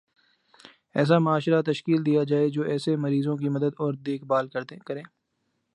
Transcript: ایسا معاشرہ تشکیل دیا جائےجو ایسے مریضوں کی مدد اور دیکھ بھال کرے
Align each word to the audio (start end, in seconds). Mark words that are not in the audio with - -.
ایسا 0.95 1.17
معاشرہ 1.19 1.61
تشکیل 1.61 2.05
دیا 2.05 2.23
جائےجو 2.23 2.63
ایسے 2.63 2.95
مریضوں 2.95 3.37
کی 3.37 3.49
مدد 3.49 3.73
اور 3.77 3.93
دیکھ 4.05 4.25
بھال 4.25 4.47
کرے 4.85 5.01